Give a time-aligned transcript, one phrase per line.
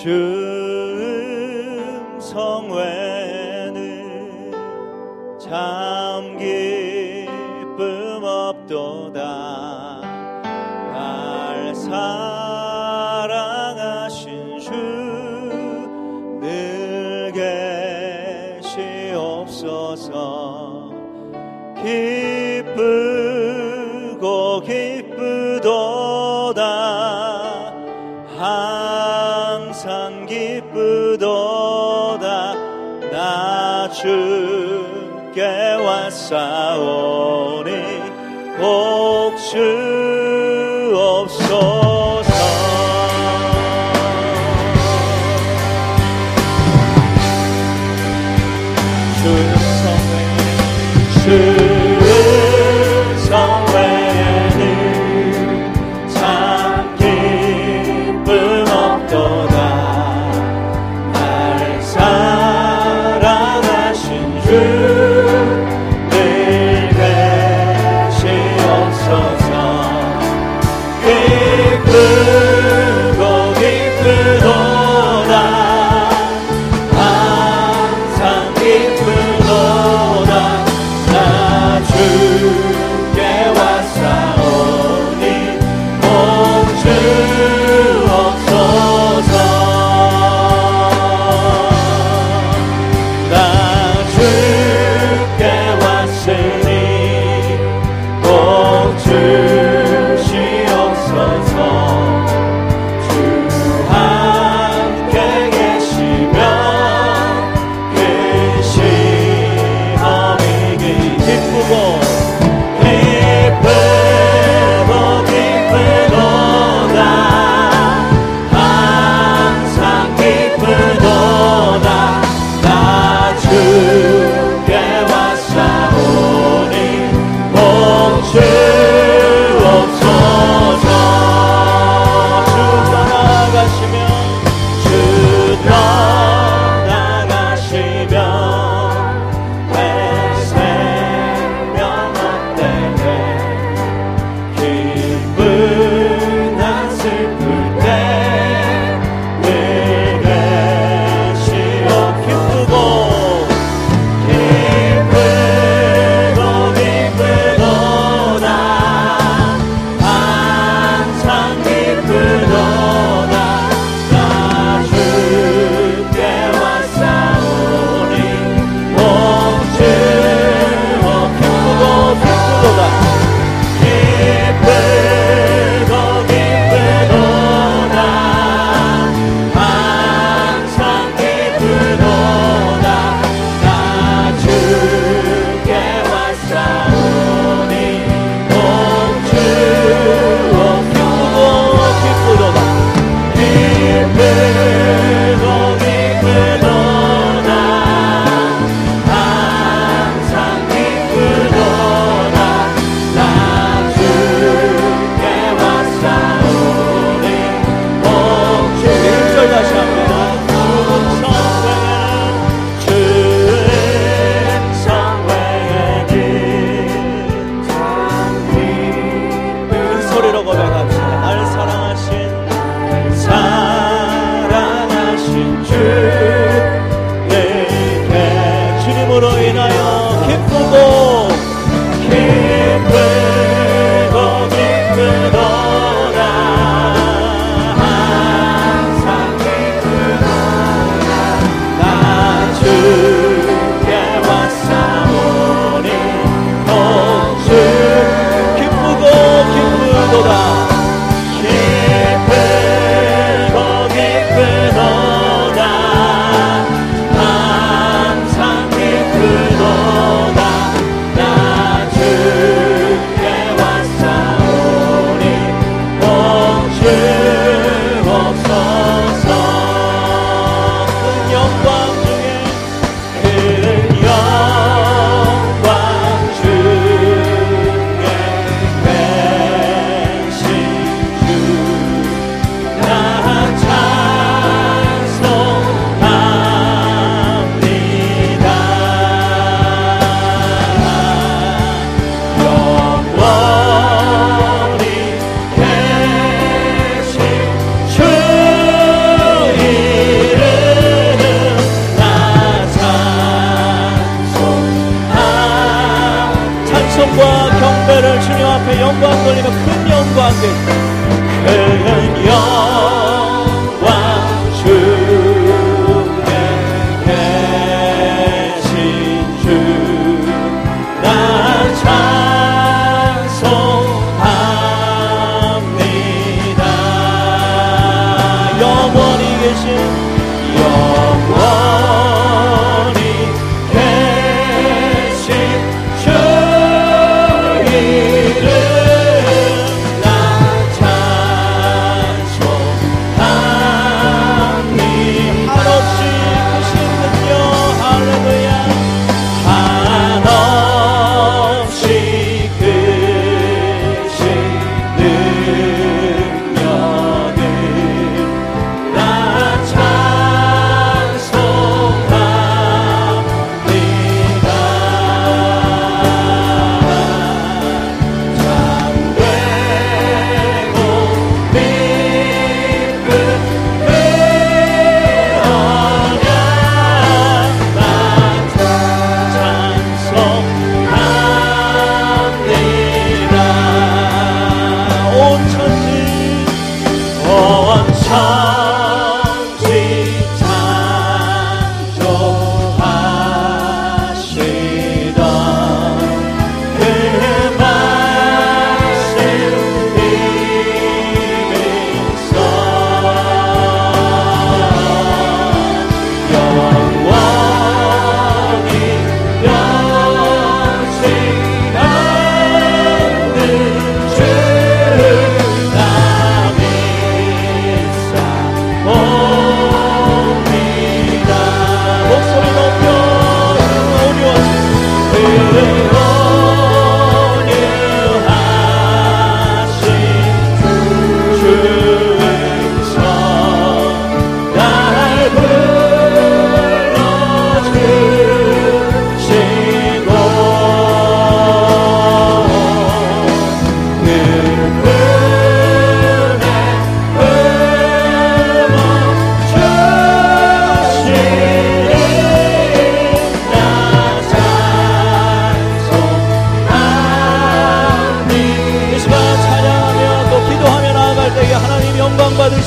[0.00, 0.39] 주
[34.20, 35.40] 주께
[35.84, 37.70] 왔사오니
[38.58, 40.19] 복주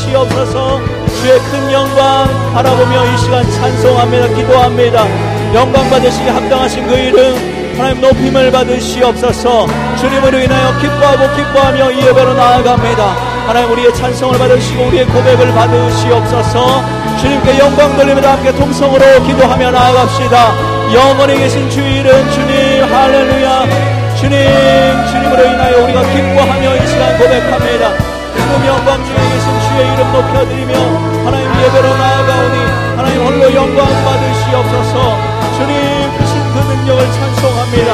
[0.03, 0.81] 주시옵소서
[1.21, 4.27] 주의 큰 영광 바라보며 이 시간 찬송합니다.
[4.27, 5.07] 기도합니다.
[5.53, 9.67] 영광 받으시기 합당하신 그 이름 하나님 높임을 받으시옵소서.
[9.99, 13.03] 주님으로 인하여 기뻐하고 기뻐하며 이 예배로 나아갑니다.
[13.47, 16.83] 하나님 우리의 찬송을 받으시고 우리의 고백을 받으시옵소서.
[17.21, 20.93] 주님께 영광 돌리며 함께 통성으로 기도하며 나아갑시다.
[20.93, 23.67] 영원히 계신 주 이름 주님 할렐루야.
[24.17, 24.37] 주님
[25.11, 28.02] 주님으로 인하여 우리가 기뻐하며 이 시간 고백합니다.
[28.43, 30.73] 그 영광 중에 계신 주의 이름 높여드리며
[31.25, 32.57] 하나님 예배로 나아가오니
[32.97, 35.17] 하나님 홀로 영광 받으시옵소서.
[35.57, 37.89] 주님 크신 그 능력을 찬송합니다.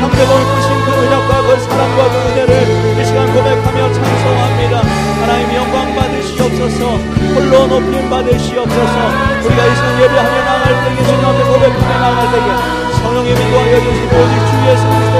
[0.00, 4.82] 상대방을 크신 그 은혁과 그 사랑과 그 은혜를 이 시간 고백하며 찬송합니다.
[5.20, 6.96] 하나님 영광 받으시옵소서.
[7.34, 8.96] 홀로 높임 받으시옵소서.
[9.44, 14.34] 우리가 이 시간 예배하며 나갈 때에 주님 앞에 고백하며 나갈 때에 성령의 인도하여 주시고 오직
[14.48, 15.11] 주 예수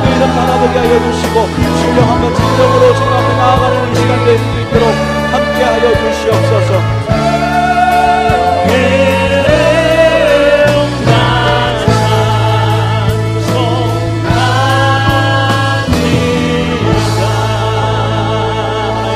[0.00, 1.46] 그 이름 바라보게 하여 주시고
[1.78, 4.88] 신령함과 진정으로 주님 앞에 나아가는 이 시간 될 수 있도록
[5.32, 7.02] 함께 하여 주시옵소서.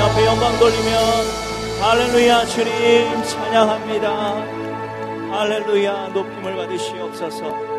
[0.05, 0.97] 앞에 영광 돌리며
[1.81, 4.09] 할렐루야 주님 찬양합니다.
[5.31, 7.76] 할렐루야 높임을 받으시옵소서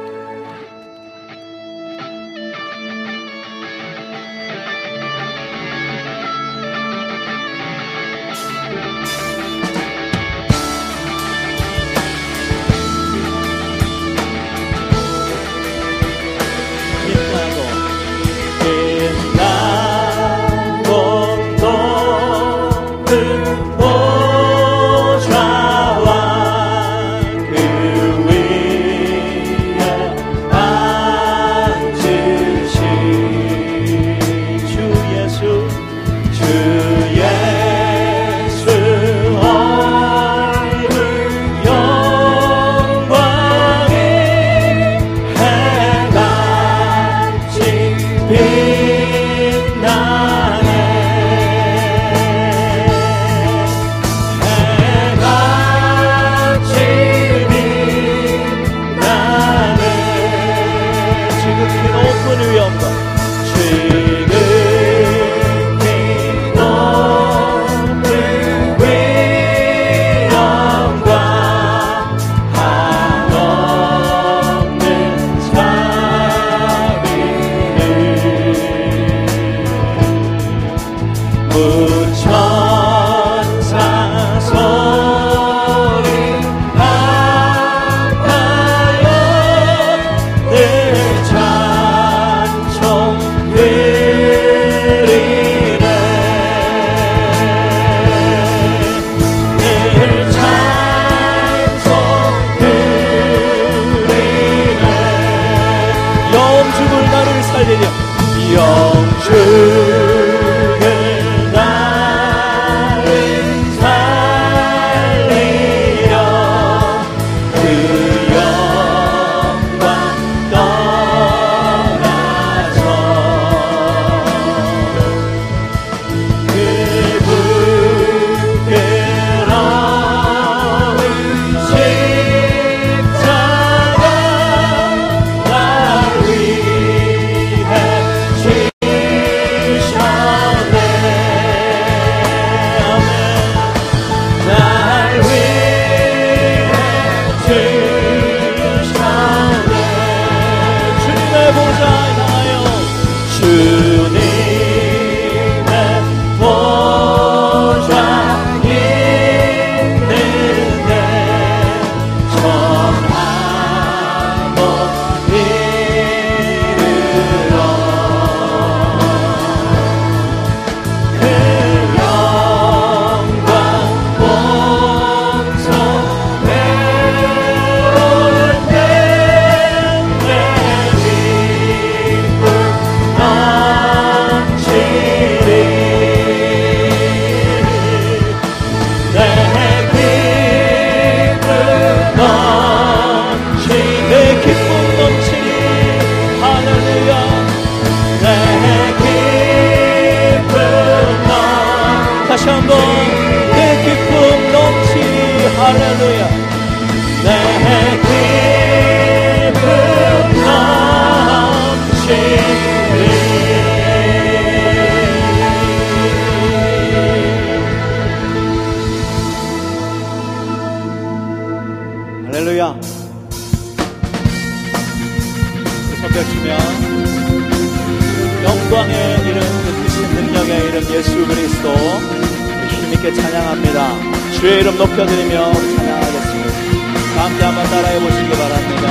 [234.97, 237.21] 높여드리며 찬양하겠습니다.
[237.21, 238.85] 함께 한번 따라해 보시기 바랍니다.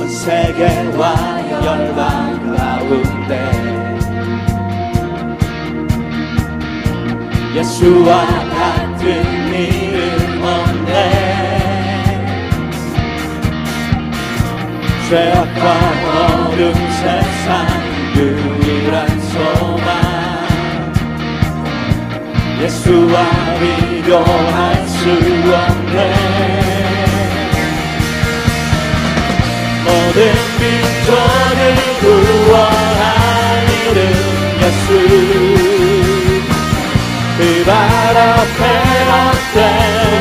[0.00, 1.04] 온 세계와
[1.62, 3.32] 열방 가운데
[7.54, 9.04] 예수와 같은
[9.52, 10.96] 이름 없네
[15.10, 15.64] 죄악과
[16.48, 17.44] 어둠 세상
[18.16, 18.43] 유
[22.64, 23.14] 예수와
[23.60, 25.98] 비교할 수 없네.
[29.84, 30.18] 모든
[30.58, 31.60] 민족을
[32.00, 34.00] 구원할 이름
[34.62, 34.86] 예수.
[37.36, 37.70] 그 발
[38.16, 38.60] 앞에
[39.10, 39.58] 헛된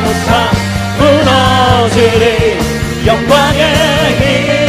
[0.05, 0.27] 우상
[0.97, 2.23] 무너지리
[3.05, 3.63] 영광의
[4.19, 4.62] 이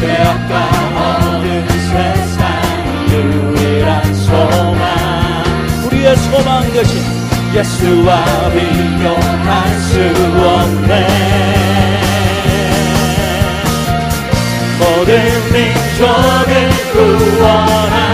[0.00, 0.54] 죄악과
[0.96, 2.40] 어두운 세상
[3.10, 4.80] 유일한 소망.
[5.86, 7.02] 우리의 소망 되신
[7.52, 10.00] 예수와 비교할 수
[10.44, 10.92] 없네.
[14.78, 15.10] 모든
[15.52, 16.52] 민족을
[16.92, 18.07] 구원한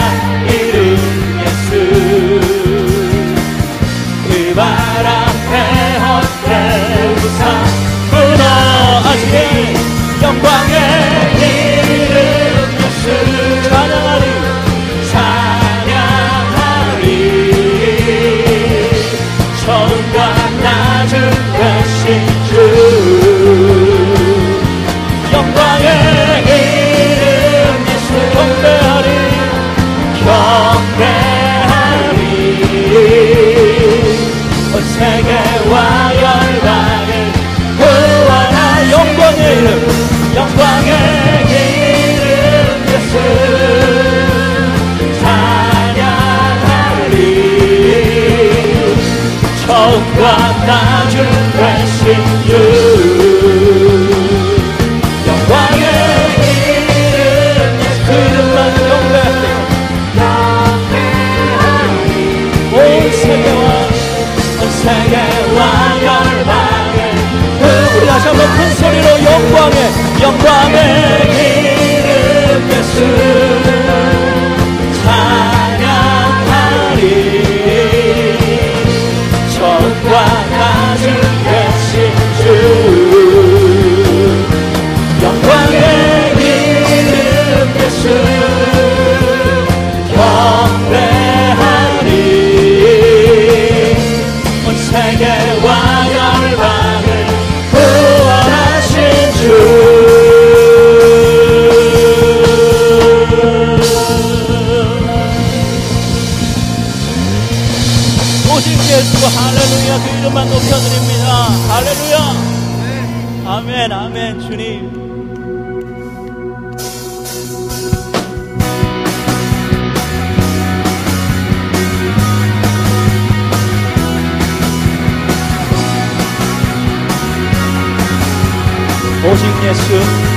[129.44, 129.85] 오직 예수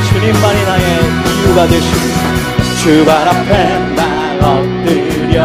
[0.09, 0.83] 주님만이 나의
[1.39, 2.01] 이유가 되시고
[2.81, 4.01] 주발 앞에 나
[4.41, 5.35] 엎드려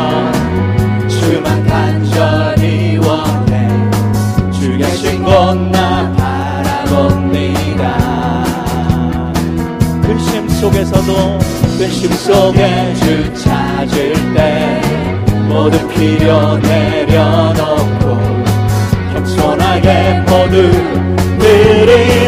[1.08, 3.68] 주만 간절히 원해
[4.50, 6.12] 주 계신 곳나
[6.86, 7.84] 바라봅니다.
[10.02, 11.38] 근심 속에서도
[11.78, 14.80] 근심 속에 주 찾을 때
[15.48, 18.18] 모든 필요 내려놓고
[19.12, 20.70] 겸손하게 모두
[21.38, 22.21] 드리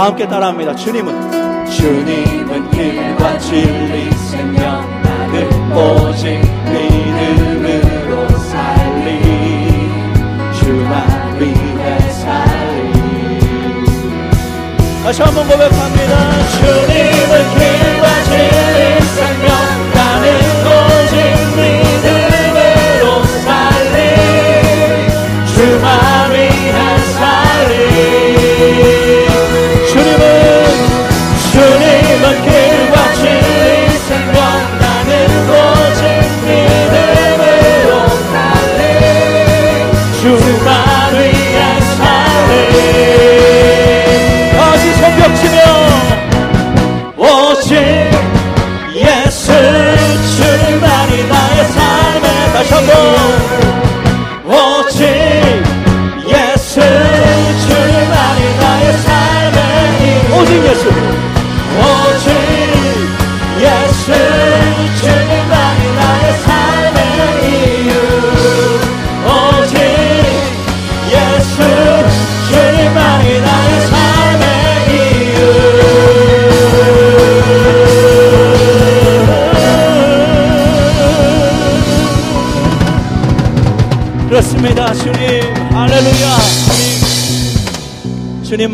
[0.00, 0.74] 다 함께 따라합니다.
[0.76, 1.66] 주님은.
[1.68, 9.20] 주님은 길과 진리 생명 나를 오직 믿음으로 살리.
[10.58, 13.00] 주만 위해 살리.
[15.04, 15.70] 다시 한번 고백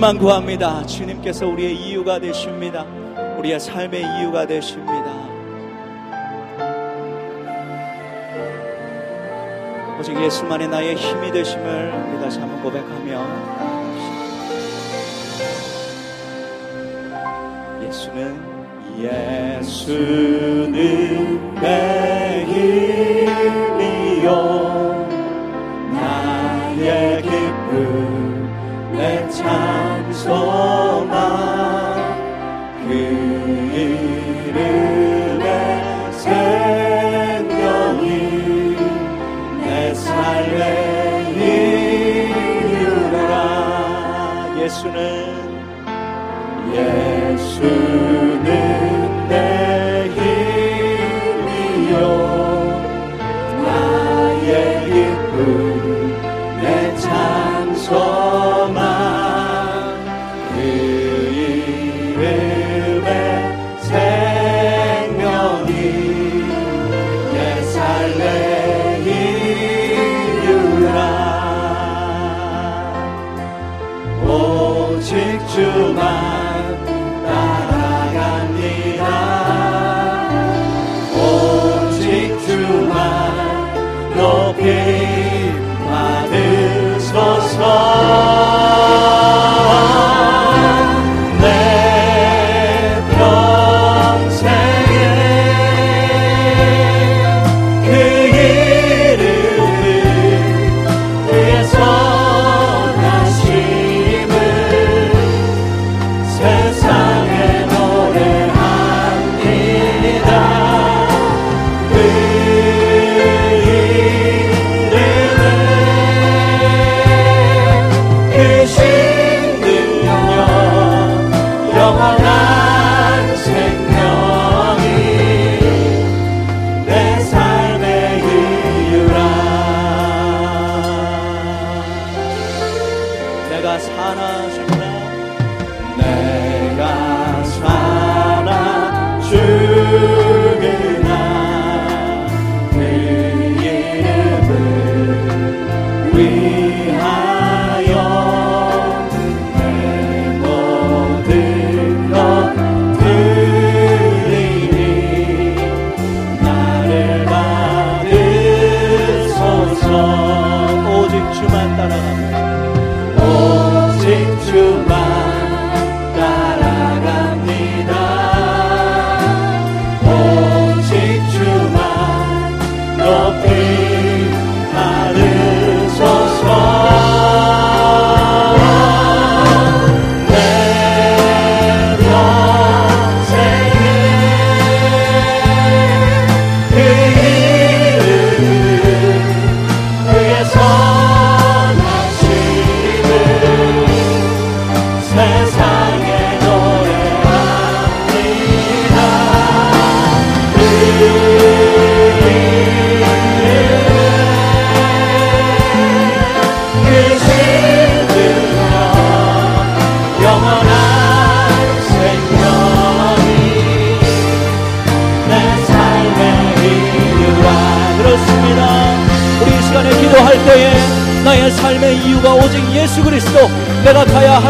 [0.07, 0.87] 주님만 구합니다.
[0.87, 2.85] 주님께서 우리의 이유가 되십니다.
[3.38, 5.27] 우리의 삶의 이유가 되십니다.
[9.99, 13.27] 오직 예수만이 나의 힘이 되심을 우리 다시 한번 고백하며
[17.83, 18.40] 예수는
[19.01, 20.75] 예수는
[21.57, 22.45] 내
[24.14, 24.37] 힘이요
[25.92, 29.76] 나의 기쁨 내 찬.
[30.27, 31.15] 소망
[32.85, 32.91] 그
[33.79, 35.47] 이름의
[36.12, 38.07] 생명이
[39.61, 40.62] 내 삶의
[42.73, 43.35] 이유라.
[44.59, 45.15] 예수는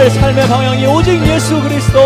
[0.07, 1.99] 할 삶의 방향이 오직 예수 그리스도,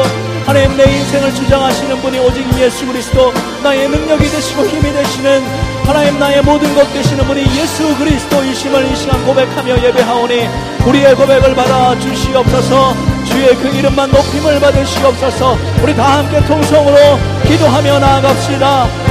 [0.47, 3.31] 하나님 내 인생을 주장하시는 분이 오직 예수 그리스도,
[3.63, 5.45] 나의 능력이 되시고 힘이 되시는
[5.85, 10.49] 하나님 나의 모든 것 되시는 분이 예수 그리스도이심을 이 시간 고백하며 예배하오니
[10.87, 12.95] 우리의 고백을 받아 주시옵소서.
[13.27, 15.59] 주의 그 이름만 높임을 받으시옵소서.
[15.83, 19.10] 우리 다 함께 통성으로 기도하며 나아갑시다